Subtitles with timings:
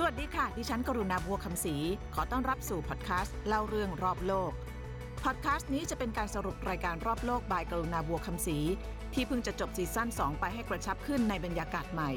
[0.00, 1.76] สวัสดีค่ะ ดิฉันกรุณาบัวคำศรี
[2.14, 4.52] ขอต้อนรับสู่พอดแคสต์เล่าเรื่องรอบโลก
[5.24, 8.58] พอดแคสต์นี้จะเป็นการสรุปรายการรอบโลกบายกรุณาบัวคำศรี
[9.14, 12.10] ที่เพิ่งจะจบซีซั่น2 ไปให้กระชับขึ้นในบรรยากาศใหม่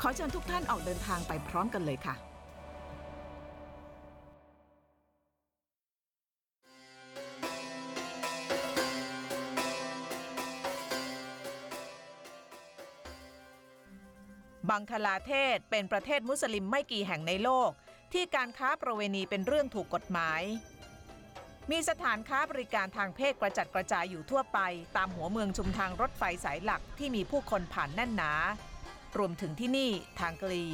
[0.00, 2.14] ขอเชิญทุกท่านออกเดินทางไปพร้อมกันเลยค่ะ
[14.70, 17.70] บังคลาเทศเป็นประเทศมุสลิมไม่กี่แห่งในโลก
[18.12, 20.42] ที่การค้าประเวณีเป็นเรื่องถูกกฎหมาย
[21.70, 24.58] มีสถานค้าบริการทางเพศกระจัดกระจายอยู่ทั่วไป
[24.96, 28.32] ตามหัวเมืองชุมทางรถไฟสายหลักที่มีผู้คนผ่านแน่นหนา
[29.18, 30.64] รวมถึงที่นี่ทางกรี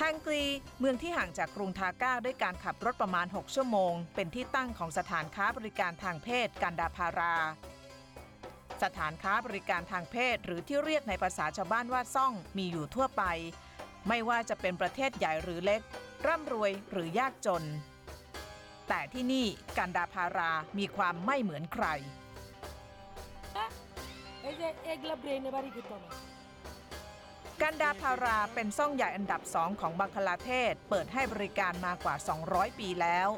[0.00, 0.42] ทางกรี
[0.78, 7.34] เมืองที่ห่างจากกรุงทาก้าด้วยการขับรถประมาณ 6 ชั่วโมง เป็นที่ตั้งของสถานค้าบริการทางเพศกันดาพารา
[8.82, 13.24] สถานค้าบริการทางเพศ หรือที่เรียกในภาษาชาวบ้านว่าซ่องมีอยู่ทั่วไป
[14.08, 15.80] ไม่ว่าจะเป็นประเทศใหญ่หรือเล็ก
[16.26, 17.64] ร่ำรวยหรือยากจน
[18.88, 19.46] แต่ที่นี่
[19.78, 21.86] กันดาพารามีความไม่เหมือนใคร
[27.62, 32.14] กันดาพาราเป็นซ่องใหญ่อันดับสองของบังคลาเทศ เปิดให้บริการมากว่า
[32.46, 33.28] 200 ปีแล้ว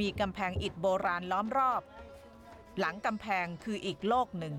[0.00, 1.82] มีกำแพงอิฐโบราณล้อมรอบ
[2.78, 4.56] หลังกำแพงคืออีกโลกหนึ่ง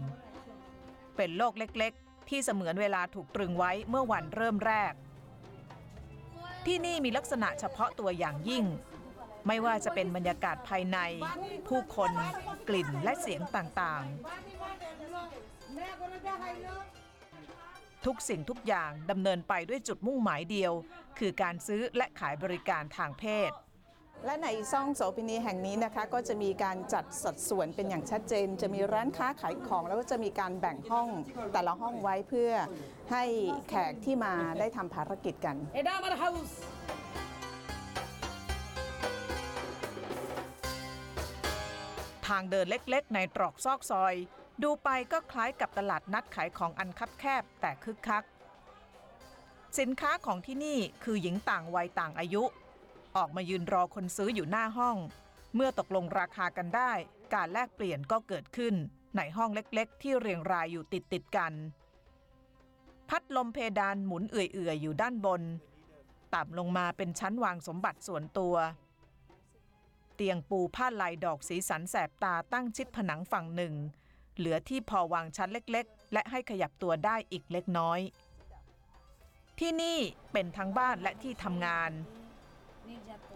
[1.15, 4.93] เป็นโลกเล็กๆ ที่เสมือนเวลาถูกตรึงไว้เมื่อวันเริ่มแรก
[6.65, 8.65] ที่นี่มีลักษณะเฉพาะตัวอย่างยิ่ง
[9.47, 10.97] ไม่ว่าจะเป็นบรรยากาศภายใน
[11.67, 12.11] ผู้คน
[12.69, 14.13] กลิ่นและเสียงต่างๆ
[18.05, 20.73] ทุกสิ่งทุกอย่างดำเนินไปด้วยจุดมุ่งหมายเดียว
[21.19, 23.51] คือการซื้อและขายบริการทางเพศ
[24.25, 31.07] และในซ่องโสพินีแห่งนี้นะคะ ก็จะมีการจัดสัดส่วนเป็นอย่างชัดเจน จะมีร้านค้าขายของแล้วก็จะมีการแบ่งห้อง
[31.53, 32.51] แต่ละห้องไว้เพื่อ
[33.11, 33.23] ให้
[33.69, 36.57] แขกที่มาได้ทำภารกิจกันเอดามาเฮาส์
[42.27, 44.13] ทางเดินเล็กๆ ในตรอกซอกซอย
[44.63, 48.23] ดูไปก็คล้ายกับตลาดนัดขายของอันคับแคบแต่คึกคัก
[49.79, 52.43] สินค้าของที่นี่คือหญิงต่างวัยต่างอายุ
[53.17, 54.97] ออกมายืนรอคนซื้ออยู่หน้าห้อง
[55.55, 56.91] เมื่อตกลงราคากันได้
[57.33, 58.75] การแลกเปลี่ยนก็เกิดขึ้น
[59.17, 61.53] ในห้องเล็กๆ ที่เรียงรายอยู่ติดติดๆกัน
[63.09, 65.41] พัดลมเพดานหมุนเอื่อยๆอยู่ด้านบน
[66.35, 68.55] ต่ำลงมาเป็นชั้นวางสมบัติส่วนตัว
[70.15, 73.73] เตียงปูผ้าลายดอกสีสันแสบตาตั้งชิดผนังฝั่งหนึ่ง
[74.37, 77.99] เหลือที่พอวางชั้นเล็กๆ และให้ขยับตัวได้อีกเล็กน้อย
[79.59, 79.97] ที่นี่
[80.31, 81.91] เป็นทั้งบ้านและที่ทำงาน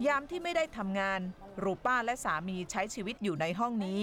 [0.06, 1.20] ยามที่ไม่ได้ทำงาน
[1.62, 4.00] รูป้าและสามีใช้ชีวิตอยู่ในห้องนี้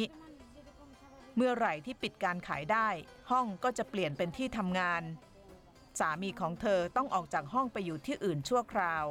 [1.35, 2.87] เมื่อไหร่ที่ปิดการขายได้
[3.31, 5.03] ห้องก็จะเปลี่ยนเป็นที่ทำงาน
[5.99, 9.05] สามีของเธอต้องออกจากห้องไปอยู่ที่อื่นชั่วคราว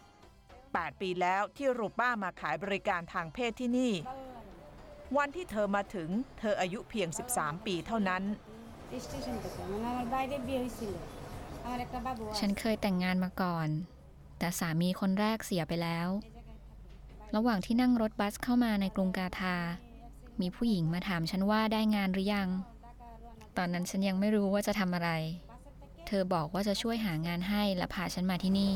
[0.00, 3.92] 8 ปีแล้วที่รูป้ามาขายบริการทางเพศที่นี่
[5.16, 8.22] วันที่เธอมาถึง เธออายุเพียง 13 ปีเท่านั้น
[12.40, 13.68] ฉันเคยแต่งงานมาก่อน
[14.40, 16.08] แต่สามีคนแรกเสียไปแล้ว
[17.34, 19.56] ระหว่างที่นั่งรถบัสเข้ามาในกรุงกาทา
[20.40, 22.48] มีผู้หญิงมาถามฉันว่าได้งานหรือยัง
[23.56, 25.10] ตอนนั้นฉันยังไม่รู้ว่าจะทำอะไร
[26.06, 28.74] เธอบอกว่าจะช่วยหางานให้และพาฉันมาที่นี่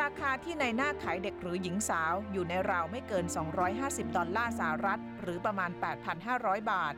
[0.00, 3.24] ราคาที่ในหน้าขายเด็กหรือหญิงสาวอยู่ในราวไม่เกิน
[3.70, 5.70] 250 ดอลลาร์สหรัฐ หรือประมาณ
[6.20, 6.94] 8,500 บาท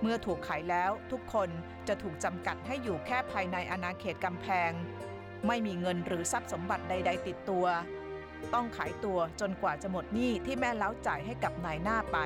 [0.00, 1.48] เมื่อถูกขายแล้วทุกคน
[1.88, 4.72] จะถูกจำกัดให้อยู่แค่ภายในอาณาเขตกำแพง
[5.46, 7.66] ไม่มีเงินหรือทรัพย์สมบัติใด ๆ ติดตัว
[8.54, 12.18] ต้องขายตัวจนกว่าจะหมดหนี้ที่แม่เล้าจ่ายให้กับนายหน้าไป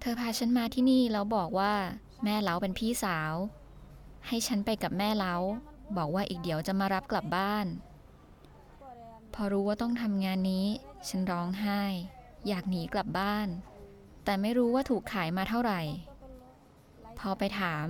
[0.00, 1.72] เธอพาฉันมาที่นี่แล้วบอกว่า
[2.24, 3.34] แม่เล้าเป็นพี่สาว
[4.26, 5.34] ให้ฉันไปกับแม่เล้า
[5.96, 7.66] บอกว่าอีกเดี๋ยวจะมารับกลับบ้าน
[9.34, 10.66] พอรู้ว่าต้องทำงานนี้
[11.08, 11.82] ฉันร้องไห้
[12.46, 13.48] อยากหนีกลับบ้าน
[14.24, 15.80] แต่ไม่รู้ว่าถูกขายมาเท่าไหร่
[17.18, 17.86] พอไปถาม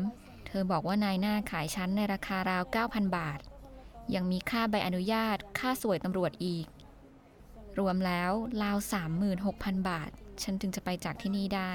[0.46, 3.40] เธอบอกว่านายหน้าขายฉันในราคาราว 9,000 บาท
[4.14, 6.66] ยังมีค่าใบอนุญาต ค่าสวยตำรวจอีก
[7.78, 8.76] รวมแล้วราว
[9.32, 10.10] 36,000 บาท
[10.42, 11.72] ฉันจึงจะไปจากที่นี่ได้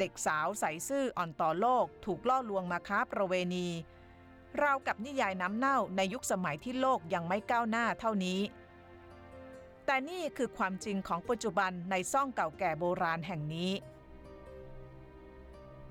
[0.00, 3.68] เด็กสาวใสซื่ออ่อนต่อโลกถูกล่อลวงมาค้าประเวณี
[4.62, 8.40] ราวกับนิยายน้ำเน่าในยุคสมัยที่โลกยังไม่ก้าวหน้าเท่านี้
[9.86, 13.72] แต่นี่คือความจริงของปัจจุบันในซ่องเก่าแก่โบราณแห่งนี้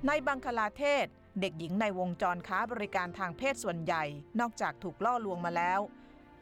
[0.07, 1.05] ในบังคลาเทศ
[1.41, 4.03] เด็กหญิงในวงจรค้าบริการทางเพศส่วนใหญ่
[4.39, 5.79] นอกจากถูกล่อลวงมาแล้ว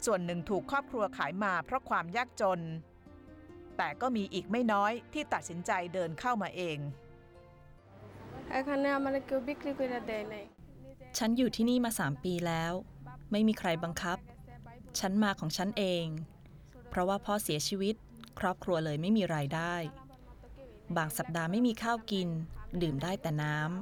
[0.05, 2.61] ส่วนหนึ่งถูกครอบครัวขายมาเพราะความยากจน
[3.77, 6.77] แต่ก็มีอีกไม่น้อยที่ตัดสินใจเดินเข้ามาเอง
[8.58, 10.44] এখানে আমার কেউ বিক্রি করে দেয় নাই
[11.18, 12.72] ฉันอยู่ที่นี่มาสามปีแล้ว
[13.32, 14.18] ไม่มีใครบังคับ
[14.98, 16.06] ฉันมาของฉันเอง
[16.90, 17.94] เพราะว่าพ่อเสียชีวิต
[18.38, 19.74] ครอบครัวเลยไม่มีรายได้
[20.96, 22.28] บางสัปดาห์ไม่มีข้าวกิน
[22.82, 23.72] ดื่มได้แต่น้ำ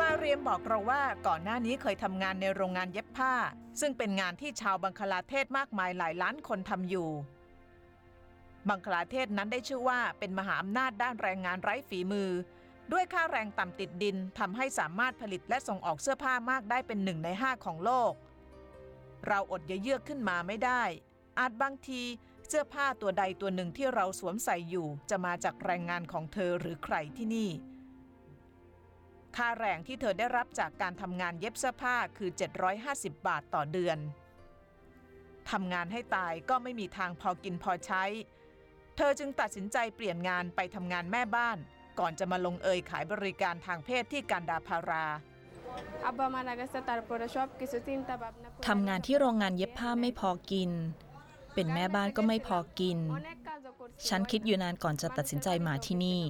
[0.00, 3.34] มาเรียมบอกเราว่าก่อนหน้านี้เคยทำงานในโรงงานเย็บผ้า
[3.80, 7.08] ซึ่งเป็นงานที่ชาวบังคลาเทศมากมายหลายล้านคนทำอยู่
[8.68, 12.30] บังคลาเทศนั้นได้ชื่อว่าเป็นมหาอำนาจด้านแรงงานไร้ฝีมือ
[12.92, 18.12] ด้วยค่าแรงต่ำติดดินทำให้สามารถผลิตและส่งออกเสื้อผ้ามากได้เป็นหนึ่งในห้าของโลก
[19.26, 20.82] เราอดเยือกขึ้นมาไม่ได้
[21.38, 22.02] อาจบางที
[22.46, 27.50] เสื้อผ้าตัวใดตัวหนึ่งที่เราสวมใส่อยู่ จะมาจากแรงงานของเธอหรือใครที่นี่
[29.36, 32.30] ค่าแรงที่เธอได้รับจากการทำงานเย็บเสื้อผ้าคือ
[32.78, 33.98] 750 บาทต่อเดือน
[35.50, 38.04] ทำงานให้ตายก็ไม่มีทางพอกินพอใช้
[38.96, 41.58] เธอจึงตัดสินใจเปลี่ยนงานไปทำงานแม่บ้าน
[41.98, 45.06] ก่อนจะมาลงเอยขายบริการทางเพศที่กันดาพารา
[48.66, 50.70] ทำงานที่โรงงานเย็บผ้าไม่พอกิน
[51.54, 52.98] เป็นแม่บ้านก็ไม่พอกิน
[54.08, 56.20] ฉันคิดอยู่นานก่อนจะตัดสินใจมาที่นี่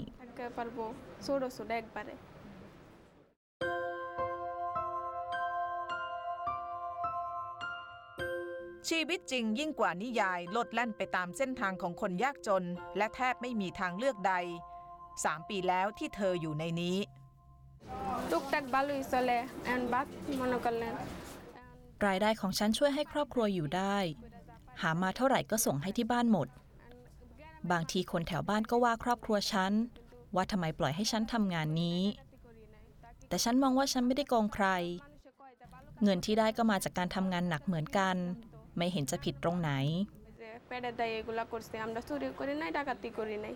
[8.89, 12.65] ชีวิตจริงยิ่งกว่านิยายลดแล่นไปตามเส้นทางของคนยากจน
[12.97, 14.35] และแทบไม่มีทางเลือกใด
[15.25, 16.97] สามปีแล้วที่เธออยู่ในนี้
[18.31, 19.31] ลูกเด็กบาหลีโซเล
[19.65, 20.07] แอนบัต
[20.39, 20.95] มอนอกเลน
[22.07, 23.97] รายได้ของฉันช่วยให้ครอบครัวอยู่ได้
[24.81, 26.49] หามาเท่าไหร่ก็ส่งให้ที่บ้านหมด
[27.71, 29.73] บางทีคนแถวบ้านก็ว่าครอบครัวฉัน
[30.35, 32.01] ว่าทำไมปล่อยให้ฉันทำงานนี้
[33.29, 34.67] แต่ฉันมองว่าฉันไม่ได้โกงใคร
[36.03, 38.17] เงินที่ได้ก็มาจากการทำงานหนักเหมือนกัน
[38.78, 39.72] ไม่เห็นจะผิดตรงไหน
[40.42, 43.56] যে পেটে দেয় এগুলা করছে আমরা চুরি করি নাই ডাকাতি করি নাই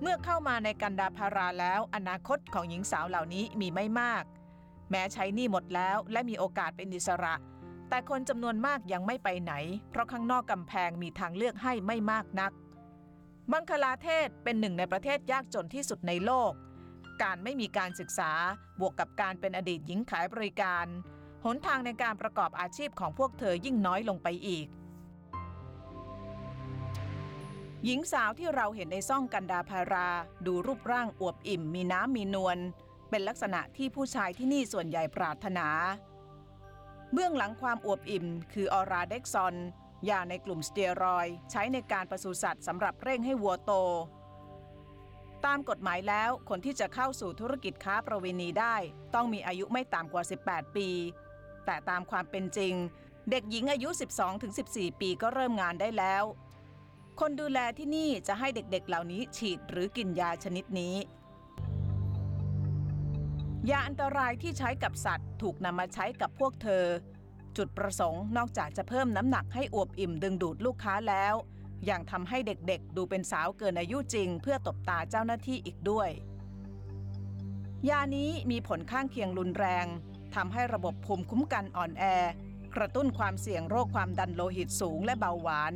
[0.00, 4.24] เมื่อเข้ามาในกันดาพาราแล้ว อนาคตของหญิงสาวเหล่านี้มีไม่มาก
[4.90, 7.34] แม้ใช้หนี้หมดแล้วและมีโอกาสเป็นอิสระ
[7.88, 9.52] แต่คนจำนวนมากยังไม่ไปไหน
[9.90, 12.52] เพราะข้างนอกกำแพงมีทางเลือกให้ไม่มากนัก
[13.52, 16.52] บังคลาเทศเป็นหนึ่งในประเทศยากจนที่สุดในโลก
[17.22, 18.32] การไม่มีการศึกษา
[18.80, 20.86] บวกกับการเป็นอดีตหญิงขายบริการ
[21.45, 24.67] หนทางในการประกอบอาชีพของพวกเธอยิ่งน้อยลงไปอีก
[27.85, 30.09] หญิงสาวที่เราเห็นในซ่องกันดาพารา
[30.45, 32.57] ดูรูปร่างอวบอิ่มมีน้ำมีนวล
[33.09, 35.67] เป็นลักษณะที่ผู้ชายที่นี่ส่วนใหญ่ปรารถนา
[37.13, 39.55] เบื้องหลังความอวบอิ่ม คือออราเด็กซอน
[40.09, 43.73] ยาในกลุ่มสเตียรอยใช้ในการปศุสัตว์สำหรับเร่งให้วัวโต
[45.45, 48.75] ตามกฎหมายแล้วคนที่จะเข้าสู่ธุรกิจค้าประเวณีได้
[49.15, 50.89] ต้องมีอายุไม่ต่ำกว่า 18 ปี
[51.67, 52.73] แต่ตามความเป็นจริง
[53.29, 53.89] เด็กหญิงอายุ
[54.45, 56.23] 12-14 ปีก็เริ่มงานได้แล้ว
[57.19, 60.95] คนดูแลที่นี่จะให้เด็กๆเหล่านี้ฉีดหรือกินยาชนิดนี้
[63.69, 66.85] ยาอันตรายที่ใช้กับสัตว์ ถูกนำมาใช้กับพวกเธอ
[67.57, 71.35] จุดประสงค์นอกจากจะเพิ่มน้ำหนักให้อวบอิ่มดึงดูดลูกค้าแล้ว
[71.89, 76.09] ยังทำให้เด็กๆ ดูเป็นสาวเกินอายุจริง เพื่อตบตาเจ้าหน้าที่อีกด้วย
[77.89, 79.85] ยานี้มีผลข้างเคียงรุนแรง
[80.37, 82.03] ทำให้ระบบภูมิคุ้มกันอ่อนแอ
[82.75, 85.73] กระตุ้นความเสี่ยงโรคความดันโลหิตสูงและเบาหวาน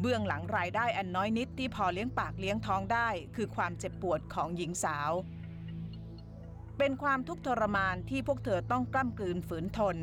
[0.00, 5.12] เบื้องหลังรายได้อันน้อยนิดที่พอเลี้ยงปากเลี้ยงท้องได้ คือความเจ็บปวดของหญิงสาว
[6.78, 9.96] เป็นความทุกข์ทรมานที่พวกเธอต้องกล้ำกลืนฝืนทน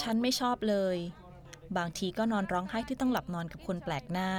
[0.00, 0.96] ฉันไม่ชอบเลย
[1.76, 4.30] บางทีก็นอนร้องไห้ที่ต้องหลับนอนกับคนแปลกหน้า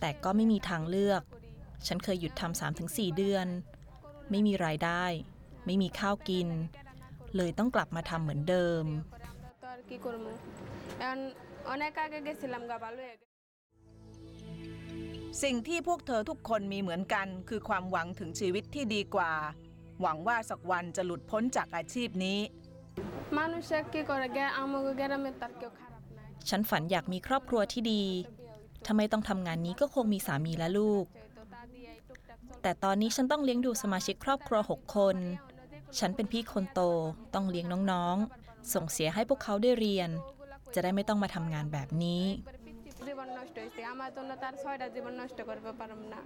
[0.00, 1.22] แต่ก็ไม่มีทางเลือก
[1.86, 3.46] ฉันเคยหยุดทำสามถึงสี่เดือน
[4.30, 5.04] ไม่มีรายได้
[5.66, 6.48] ไม่มีข้าวกิน
[7.36, 8.84] เลยต้องกลับมาทำเหมือนเดิม
[15.42, 19.32] สิ่งที่พวกเธอทุกคนมีเหมือนกัน คือความหวังถึงชีวิตที่ดีกว่า
[20.00, 22.38] หวังว่าสักวันจะหลุดพ้นจากอาชีพนี้
[26.48, 28.02] ฉันฝันอยากมีครอบครัวที่ดี
[28.86, 31.04] ทำไมต้องทำงานนี้ก็คงมีสามีและลูก
[32.61, 35.17] แต่ตอนนี้ฉันต้องเลี้ยงดูสมาชิกครอบครัวหกคน
[35.99, 36.81] ฉันเป็นพี่คนโต
[37.33, 40.09] ต้องเลี้ยงน้องๆ ส่งเสียให้พวกเขาได้เรียน
[40.73, 46.19] จะได้ไม่ต้องมาทำงานแบบนี้ একবারে পিচ্ছি জীবন নষ্ট হয়েছে আমার জন্য তার ছয়টা জীবন নষ্ট করবে পারম না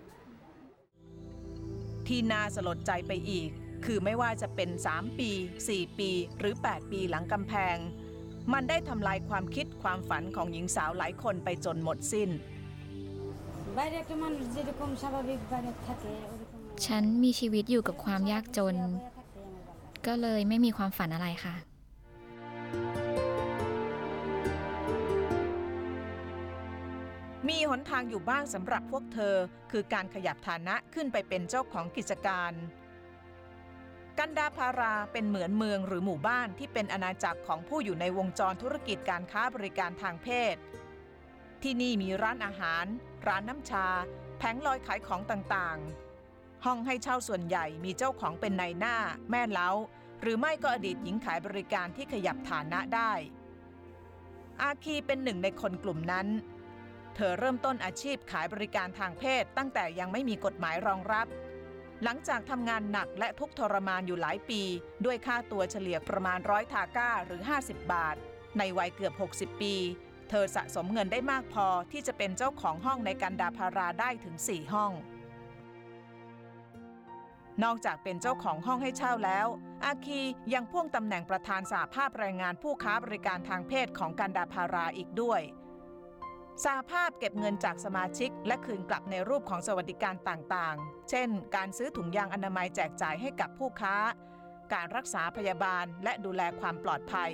[2.07, 3.49] ที่น่าสลดใจไปอีก
[3.85, 5.31] คือไม่ว่าจะเป็น 3 ปี
[5.65, 7.77] 4 ปี หรือ 8 ปีหลังกำแพง
[8.53, 12.29] มันได้ทำลายความคิดความฝันของหญิงสาวหลายคนไปจนหมดสิ้น
[13.77, 18.81] বাইরে একটা মানুষ যেরকম স্বাভাবিক বাইরে থাকে ওরকম ฉันมีชีวิตอยู่กับความยากจน হয়ে
[19.17, 21.55] থাকতে আমার ভালো লাগে। ก็เลยไม่มีความฝันอะไรค่ะ
[27.47, 29.35] มีหนทางอยู่บ้างสำหรับพวกเธอ
[29.71, 32.53] คือการขยับฐานะขึ้นไปเป็นเจ้าของกิจการ
[34.19, 40.55] กันดาพาราเป็นเหมือนเมืองหรือหมู่บ้านที่เป็นอาณาจักรของผู้อยู่ในวงจรธุรกิจการค้าบริการทางเพศ
[41.61, 42.85] ที่นี่มีร้านอาหาร
[43.28, 43.86] ร้านน้ำชา
[44.38, 48.96] แผงลอยขายของต่างๆ ห้องให้เช่าส่วนใหญ่มีเจ้าของเป็นนายหน้า
[49.30, 49.70] แม่เล้า
[50.20, 53.12] หรือไม่ก็อดีตหญิงขายบริการที่ขยับฐานะได้
[54.62, 56.26] อาคีเป็นหนึ่งในคนกลุ่มนั้น
[57.14, 61.26] เธอเริ่มต้นอาชีพขายบริการทางเพศตั้งแต่ยังไม่มีกฎหมายรองรับ
[62.02, 64.62] หลังจากทำงานหนักและทุกทรมานอยู่หลายปี
[65.04, 68.16] ด้วยค่าตัวเฉลี่ยประมาณร้อยทาก้าหรือ 50 บาท
[68.58, 69.74] ในวัยเกือบ 60 ปี
[70.30, 74.92] เธอสะสมเงินได้มากพอที่จะเป็นเจ้าของห้องในกันดาพาราได้ถึง 4 ห้อง
[77.64, 79.46] นอกจากเป็นเจ้าของห้องให้เช่าแล้ว
[79.84, 80.20] อาคี
[80.54, 85.40] ยังพ่วงตำแหน่งประธานสหภาพแรงงานผู้ค้าบริการทางเพศของกันดาพาราอีกด้วย
[86.64, 93.96] สหภาพเก็บเงินจากสมาชิก และคืนกลับในรูปของสวัสดิการต่างๆ เช่น การซื้อถุงยางอนามัยแจกจ่ายให้กับผู้ค้า
[94.74, 97.32] การรักษาพยาบาลและดูแลความปลอดภัย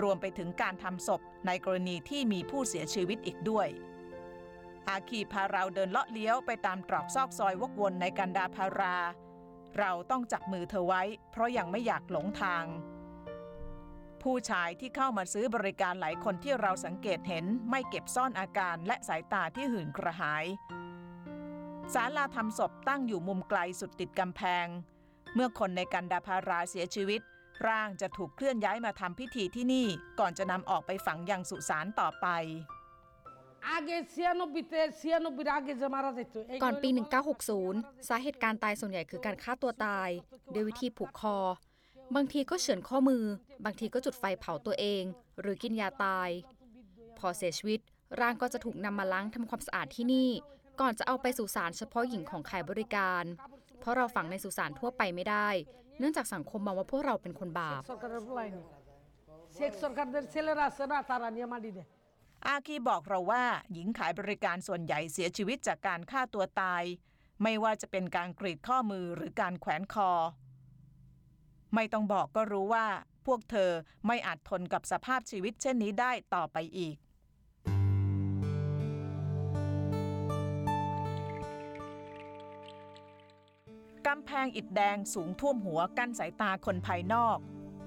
[0.00, 3.68] รวมไปถึงการทำศพในกรณีที่มีผู้เสียชีวิตอีกด้วย
[4.88, 8.96] อาคีพาเราเดินเลาะเลี้ยวไปตามตรอกซอกซอยวกวนในกันดาพารา
[9.78, 12.64] เราต้องจับมือเธอไว้ เพราะยังไม่อยากหลงทาง
[14.22, 20.44] ผู้ชายที่เข้ามาซื้อบริการหลายคนที่เราสังเกตเห็นไม่เก็บซ่อนอาการและสายตาที่หื่นกระหาย
[21.94, 24.66] ศาลาทำศพตั้งอยู่มุมไกลสุดติดกำแพง
[25.34, 27.20] เมื่อคนในกันดาพาราเสียชีวิต
[27.66, 29.86] ร่างจะถูกเคลื่อนย้ายมาทำพิธีที่นี่
[30.20, 32.26] ก่อนจะนำออกไปฝังยังสุสานต่อไป
[36.62, 36.88] ก่อนปี
[37.48, 40.10] 1960 สาเหตุการตายส่วนใหญ่คือการฆ่าตัวตาย
[40.54, 41.38] ด้วยวิธีผูกคอ
[42.14, 43.24] บางทีก็เฉือนข้อมือ
[43.64, 45.02] บางทีก็จุดไฟเผาตัวเอง
[45.40, 46.28] หรือกินยาตาย
[47.18, 47.80] พอเสียชีวิต
[48.20, 50.30] ร่างก็จะถูกนำมาล้างทำความสะอาดที่นี่
[50.80, 53.24] ก่อนจะเอาไปสุสานเฉพาะหญิงของขายบริการ
[53.80, 55.48] เพราะเราฝังในสุสานทั่วไปไม่ได้
[55.98, 57.80] เนื่องจากสังคมมองว่าพวกเราเป็นคนบาป
[62.46, 66.82] อาคีบอกเราว่า หญิงขายบริการส่วนใหญ่เสียชีวิตจากการฆ่าตัวตาย
[67.42, 70.10] ไม่ว่าจะเป็นการกรีดข้อมือหรือการแขวนคอ
[71.74, 72.86] ไม่ต้องบอกก็รู้ว่า
[73.26, 73.70] พวกเธอ
[74.06, 76.96] ไม่อาจทนกับสภาพชีวิตเช่นนี้ได้ต่อไปอีก
[84.08, 87.38] กำแพงอิฐแดงสูงท่วมหัวกั้นสายตาคนภายนอก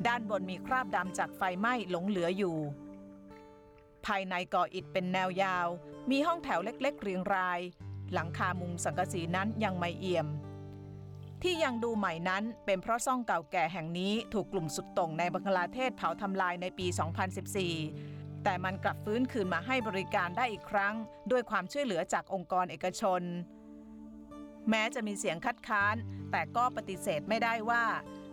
[0.07, 2.57] ด้านบนมีคราบดำจากไฟไหม้หลงเหลืออยู่
[4.05, 5.67] ภายในก่ออิฐเป็นแนวยาว
[6.11, 7.59] มีห้องแถวเล็กๆเรียงราย
[8.13, 10.27] หลังคามุงสังกะสีนั้นยังไม่เอี่ยม
[11.41, 16.87] ที่ยังดูใหม่นั้นเป็นเพราะซ่องเก่าแก่แห่งนี้ถูกกลุ่มสุดโต่งในบังกลาเทศเผาทำลายในปี
[17.65, 20.93] 2014แต่มันกลับฟื้นคืนมาให้บริการได้อีกครั้ง
[21.31, 23.23] ด้วยความช่วยเหลือจากองค์กรเอกชน
[24.69, 25.95] แม้จะมีเสียงคัดค้าน
[26.31, 27.85] แต่ก็ปฏิเสธไม่ได้ว่า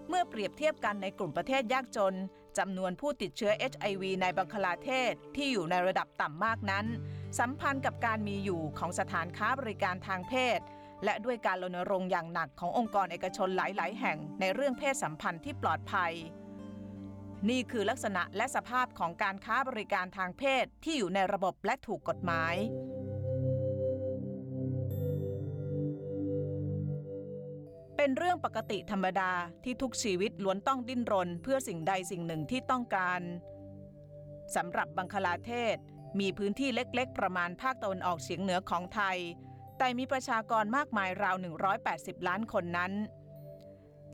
[0.08, 2.14] เมื่อเปรียบเทียบกันในกลุ่มประเทศยากจน
[2.58, 6.86] จำนวนผู้ติดเชื้อ HIV ในบังคลาเทศที่อยู่ในระดับต่ำมากนั้น
[7.38, 10.60] สัมพันธ์กับการมีอยู่ของสถานค้าบริการทางเพศ
[11.04, 16.12] และด้วยการรณรงค์อย่างหนักขององค์กรเอกชนหลาย ๆ แห่งในเรื่องเพศสัมพันธ์ที่ปลอดภัย
[17.48, 22.54] นี่คือลักษณะและสภาพของการค้าบริการทางเพศที่อยู่ในระบบและถูกกฎหมาย
[28.08, 29.32] เป็นเรื่องปกติธรรมดา
[29.64, 33.20] ที่ทุกชีวิตล้วนต้องดิ้นรนเพื่อสิ่งใดสิ่งหนึ่งที่ต้องการ
[34.56, 35.76] สำหรับบังคลาเทศ
[36.20, 39.18] มีพื้นที่เล็กๆ ประมาณภาคตะวันออกเฉียงเหนือของไทย
[39.78, 41.36] แต่มีประชากรมากมายราว
[41.80, 42.92] 180 ล้านคนนั้น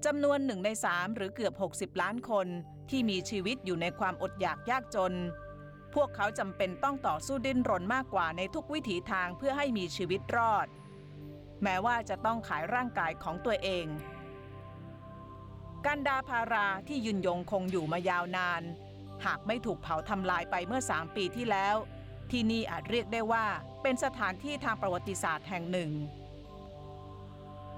[0.04, 2.46] จำนวนหนึ่งในสามหรือเกือบ 60 ล้านคน
[2.90, 5.14] ที่มีชีวิตอยู่ในความอดอยากยากจน
[5.94, 10.68] พวกเขาจำเป็นต้องต่อสู้ดิ้นรนมากกว่าในทุกวิถีทางเพื่อให้มีชีวิตรอด
[11.64, 13.86] แม้ว่าจะต้องขายร่างกายของตัวเอง
[15.86, 18.62] กันดาพาราที่ยืนยงคงอยู่มายาวนาน
[19.24, 21.76] หากไม่ถูกเผาทำลายไปเมื่อ 3 ปีที่แล้ว
[22.30, 23.46] ที่นี่อาจเรียกได้ว่า
[23.82, 25.90] เป็นสถานที่ทางประวัติศาสตร์แห่งหนึ่ง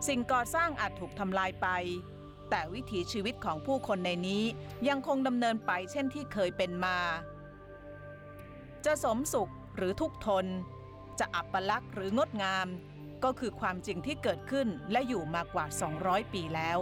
[0.07, 1.69] สิ่งก่อสร้างอาจถูกทำลายไป
[2.51, 4.45] แต่วิถีชีวิตของผู้คนในนี้
[4.89, 6.99] ยังคงดำเนินไปเช่นที่เคยเป็นมา
[8.85, 10.47] จะสมสุขหรือทุกทน
[11.19, 12.67] จะอับปลักษ์หรืองดงาม
[13.25, 15.67] ก็คือความจริงที่เกิดขึ้นและอยู่มากว่า
[16.01, 16.79] 200 ปีแล้ว